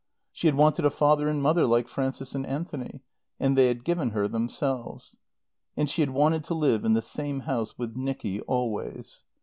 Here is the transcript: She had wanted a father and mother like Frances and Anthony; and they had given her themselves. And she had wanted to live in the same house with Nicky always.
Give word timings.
She 0.31 0.47
had 0.47 0.55
wanted 0.55 0.83
a 0.83 0.89
father 0.89 1.27
and 1.29 1.43
mother 1.43 1.67
like 1.67 1.87
Frances 1.87 2.33
and 2.33 2.43
Anthony; 2.47 3.03
and 3.39 3.55
they 3.55 3.67
had 3.67 3.83
given 3.83 4.09
her 4.13 4.27
themselves. 4.27 5.15
And 5.77 5.91
she 5.91 6.01
had 6.01 6.09
wanted 6.09 6.43
to 6.45 6.55
live 6.55 6.83
in 6.83 6.93
the 6.93 7.03
same 7.03 7.41
house 7.41 7.77
with 7.77 7.95
Nicky 7.95 8.41
always. 8.47 9.21